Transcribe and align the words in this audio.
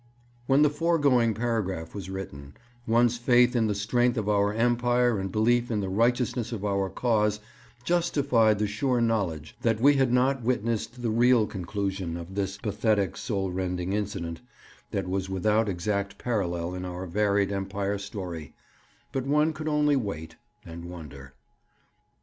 When 0.47 0.63
the 0.63 0.69
foregoing 0.71 1.35
paragraph 1.35 1.93
was 1.93 2.09
written, 2.09 2.55
one's 2.87 3.19
faith 3.19 3.55
in 3.55 3.67
the 3.67 3.75
strength 3.75 4.17
of 4.17 4.27
our 4.27 4.51
Empire 4.51 5.19
and 5.19 5.31
belief 5.31 5.69
in 5.69 5.79
the 5.79 5.89
righteousness 5.89 6.51
of 6.51 6.65
our 6.65 6.89
cause 6.89 7.39
justified 7.83 8.57
the 8.57 8.65
sure 8.65 8.99
knowledge 8.99 9.55
that 9.61 9.79
we 9.79 9.97
had 9.97 10.11
not 10.11 10.41
witnessed 10.41 11.03
the 11.03 11.11
real 11.11 11.45
conclusion 11.45 12.17
of 12.17 12.33
this 12.33 12.57
pathetic 12.57 13.15
soul 13.15 13.51
rending 13.51 13.93
incident, 13.93 14.41
that 14.89 15.07
was 15.07 15.29
without 15.29 15.69
exact 15.69 16.17
parallel 16.17 16.73
in 16.73 16.83
our 16.83 17.05
varied 17.05 17.51
Empire 17.51 17.99
story; 17.99 18.55
but 19.11 19.27
one 19.27 19.53
could 19.53 19.67
only 19.67 19.95
wait 19.95 20.35
and 20.65 20.85
wonder. 20.85 21.35